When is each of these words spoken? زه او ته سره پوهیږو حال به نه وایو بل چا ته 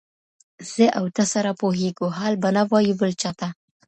زه 0.71 0.85
او 0.97 1.05
ته 1.15 1.23
سره 1.33 1.51
پوهیږو 1.61 2.05
حال 2.17 2.33
به 2.41 2.49
نه 2.55 2.63
وایو 2.71 2.97
بل 3.01 3.11
چا 3.21 3.31
ته 3.39 3.47